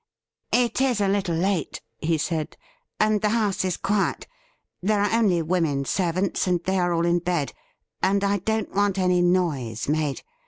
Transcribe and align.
'It 0.51 0.81
is 0.81 0.99
a 0.99 1.07
little 1.07 1.35
late,' 1.35 1.79
he 1.99 2.17
said, 2.17 2.57
'and 2.99 3.21
the 3.21 3.29
house 3.29 3.63
is 3.63 3.77
quiet. 3.77 4.25
There 4.81 4.99
are 4.99 5.11
only 5.13 5.43
women 5.43 5.85
servants, 5.85 6.47
and 6.47 6.59
they 6.63 6.79
are 6.79 6.91
all 6.91 7.05
in 7.05 7.19
bed, 7.19 7.49
■ 7.49 7.53
and 8.01 8.23
I 8.23 8.39
don't 8.39 8.71
want 8.73 8.97
any 8.97 9.21
noise 9.21 9.87
made. 9.87 10.23